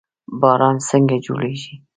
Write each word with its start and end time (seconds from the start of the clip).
باران 0.41 0.75
څنګه 0.89 1.17
جوړیږي؟ 1.25 1.73